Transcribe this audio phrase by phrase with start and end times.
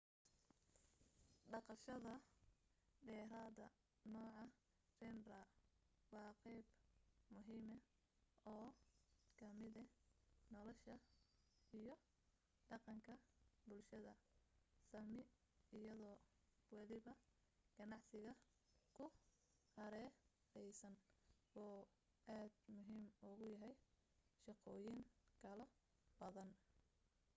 [1.51, 2.13] dhaqashada
[3.07, 3.67] deerada
[4.13, 4.43] nooca
[5.01, 5.45] reindeer
[6.13, 6.67] waa qeyb
[7.33, 7.75] muhiima
[8.55, 8.69] oo
[9.39, 9.83] kamida
[10.53, 10.95] nolasha
[11.79, 11.95] iyo
[12.69, 13.13] dhaqanka
[13.67, 14.13] bulshada
[14.89, 15.21] sami
[15.77, 16.11] iyado
[16.75, 17.13] waliba
[17.77, 18.33] ganacsiga
[18.95, 19.05] ku
[19.75, 20.95] hareereysan
[21.65, 21.79] uu
[22.37, 23.75] aad muhiim ugu yahay
[24.43, 24.99] shaqooyin
[25.41, 25.65] kalo
[26.19, 26.49] badan